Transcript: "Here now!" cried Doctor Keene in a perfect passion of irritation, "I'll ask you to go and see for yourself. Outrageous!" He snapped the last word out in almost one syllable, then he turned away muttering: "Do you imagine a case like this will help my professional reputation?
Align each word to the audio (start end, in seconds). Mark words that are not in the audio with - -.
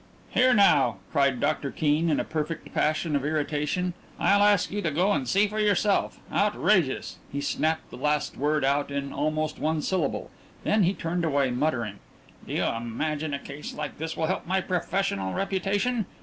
"Here 0.31 0.51
now!" 0.55 0.95
cried 1.11 1.39
Doctor 1.39 1.69
Keene 1.69 2.09
in 2.09 2.19
a 2.19 2.23
perfect 2.23 2.73
passion 2.73 3.15
of 3.15 3.23
irritation, 3.23 3.93
"I'll 4.19 4.41
ask 4.41 4.71
you 4.71 4.81
to 4.81 4.89
go 4.89 5.11
and 5.11 5.27
see 5.27 5.45
for 5.47 5.59
yourself. 5.59 6.17
Outrageous!" 6.33 7.17
He 7.31 7.39
snapped 7.39 7.91
the 7.91 7.97
last 7.97 8.35
word 8.35 8.65
out 8.65 8.89
in 8.89 9.13
almost 9.13 9.59
one 9.59 9.79
syllable, 9.83 10.31
then 10.63 10.81
he 10.81 10.95
turned 10.95 11.23
away 11.23 11.51
muttering: 11.51 11.99
"Do 12.47 12.53
you 12.53 12.63
imagine 12.63 13.35
a 13.35 13.37
case 13.37 13.75
like 13.75 13.99
this 13.99 14.17
will 14.17 14.25
help 14.25 14.47
my 14.47 14.59
professional 14.59 15.35
reputation? 15.35 16.07